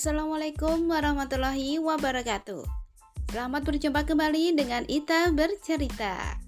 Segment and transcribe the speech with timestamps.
[0.00, 2.64] Assalamualaikum warahmatullahi wabarakatuh.
[3.36, 6.40] Selamat berjumpa kembali dengan Ita bercerita.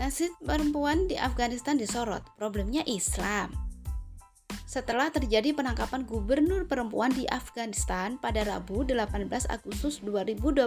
[0.00, 3.52] Nasib perempuan di Afghanistan disorot, problemnya Islam.
[4.64, 10.64] Setelah terjadi penangkapan gubernur perempuan di Afghanistan pada Rabu 18 Agustus 2021,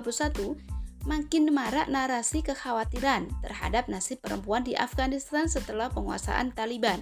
[1.10, 7.01] makin marak narasi kekhawatiran terhadap nasib perempuan di Afghanistan setelah penguasaan Taliban.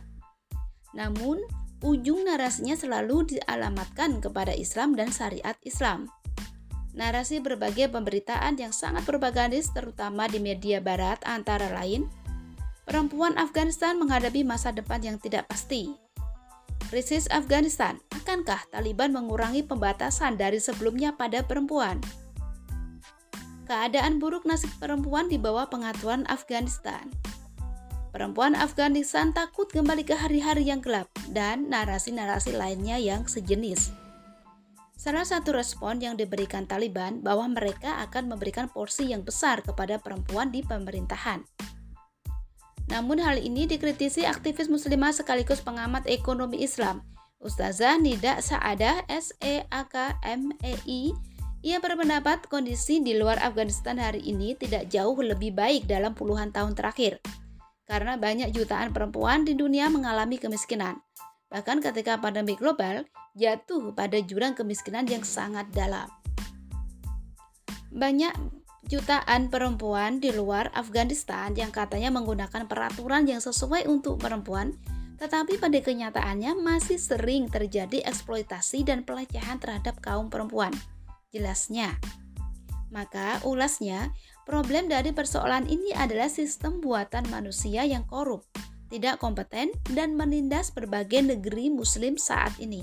[0.96, 1.44] Namun,
[1.80, 6.12] ujung narasinya selalu dialamatkan kepada Islam dan syariat Islam.
[6.92, 12.12] Narasi berbagai pemberitaan yang sangat propagandis terutama di media barat antara lain
[12.84, 15.94] perempuan Afghanistan menghadapi masa depan yang tidak pasti.
[16.90, 22.02] Krisis Afghanistan, akankah Taliban mengurangi pembatasan dari sebelumnya pada perempuan?
[23.70, 27.06] Keadaan buruk nasib perempuan di bawah pengaturan Afghanistan.
[28.10, 33.94] Perempuan Afghanistan takut kembali ke hari-hari yang gelap dan narasi-narasi lainnya yang sejenis.
[34.98, 40.50] Salah satu respon yang diberikan Taliban bahwa mereka akan memberikan porsi yang besar kepada perempuan
[40.50, 41.46] di pemerintahan.
[42.90, 47.06] Namun hal ini dikritisi aktivis muslimah sekaligus pengamat ekonomi Islam,
[47.38, 51.14] Ustazah Nida Saadah SEAKMEI.
[51.62, 56.74] Ia berpendapat kondisi di luar Afghanistan hari ini tidak jauh lebih baik dalam puluhan tahun
[56.74, 57.22] terakhir
[57.90, 61.02] karena banyak jutaan perempuan di dunia mengalami kemiskinan.
[61.50, 66.06] Bahkan ketika pandemi global jatuh pada jurang kemiskinan yang sangat dalam.
[67.90, 68.38] Banyak
[68.86, 74.78] jutaan perempuan di luar Afghanistan yang katanya menggunakan peraturan yang sesuai untuk perempuan,
[75.18, 80.70] tetapi pada kenyataannya masih sering terjadi eksploitasi dan pelecehan terhadap kaum perempuan.
[81.34, 81.98] Jelasnya,
[82.90, 84.14] maka ulasnya,
[84.50, 88.50] problem dari persoalan ini adalah sistem buatan manusia yang korup,
[88.90, 92.82] tidak kompeten, dan menindas berbagai negeri muslim saat ini.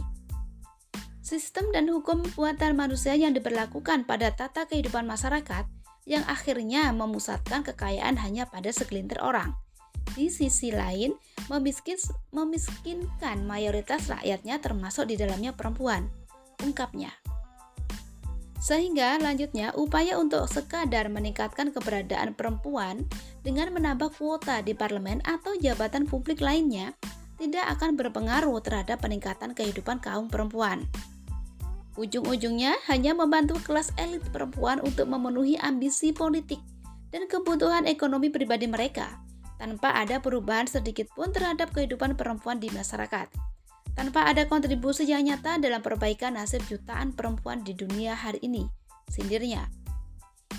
[1.27, 5.67] Sistem dan hukum buatan manusia yang diberlakukan pada tata kehidupan masyarakat
[6.07, 9.59] yang akhirnya memusatkan kekayaan hanya pada segelintir orang.
[10.15, 11.19] Di sisi lain,
[11.51, 11.99] memiskin,
[12.31, 16.07] memiskinkan mayoritas rakyatnya termasuk di dalamnya perempuan.
[16.63, 17.26] Ungkapnya.
[18.67, 23.07] Sehingga lanjutnya upaya untuk sekadar meningkatkan keberadaan perempuan
[23.47, 26.91] dengan menambah kuota di parlemen atau jabatan publik lainnya
[27.39, 30.83] tidak akan berpengaruh terhadap peningkatan kehidupan kaum perempuan.
[31.95, 36.59] Ujung-ujungnya hanya membantu kelas elit perempuan untuk memenuhi ambisi politik
[37.15, 39.23] dan kebutuhan ekonomi pribadi mereka
[39.63, 43.31] tanpa ada perubahan sedikit pun terhadap kehidupan perempuan di masyarakat
[43.97, 48.69] tanpa ada kontribusi yang nyata dalam perbaikan nasib jutaan perempuan di dunia hari ini,
[49.09, 49.73] sindirnya.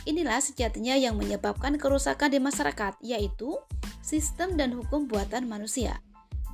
[0.09, 3.53] Inilah sejatinya yang menyebabkan kerusakan di masyarakat, yaitu
[4.01, 6.01] sistem dan hukum buatan manusia.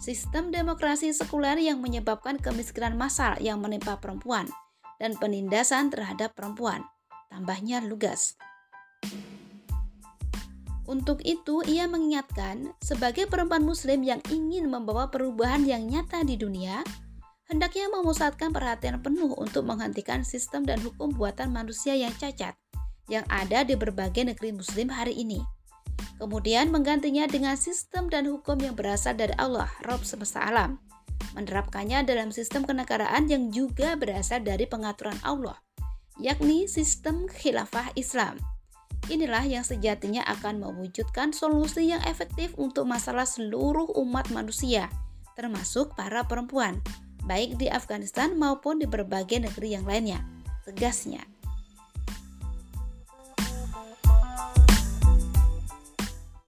[0.03, 4.51] Sistem demokrasi sekuler yang menyebabkan kemiskinan massal yang menimpa perempuan
[4.99, 6.83] dan penindasan terhadap perempuan.
[7.31, 8.35] Tambahnya lugas.
[10.83, 16.83] Untuk itu, ia mengingatkan, sebagai perempuan Muslim yang ingin membawa perubahan yang nyata di dunia,
[17.47, 22.55] hendaknya memusatkan perhatian penuh untuk menghentikan sistem dan hukum buatan manusia yang cacat
[23.11, 25.43] yang ada di berbagai negeri Muslim hari ini.
[26.19, 30.79] Kemudian menggantinya dengan sistem dan hukum yang berasal dari Allah, Rob semesta alam,
[31.35, 35.59] menerapkannya dalam sistem kenegaraan yang juga berasal dari pengaturan Allah,
[36.21, 38.39] yakni sistem khilafah Islam.
[39.11, 44.87] Inilah yang sejatinya akan mewujudkan solusi yang efektif untuk masalah seluruh umat manusia,
[45.35, 46.79] termasuk para perempuan,
[47.27, 50.23] baik di Afghanistan maupun di berbagai negeri yang lainnya.
[50.63, 51.32] Tegasnya.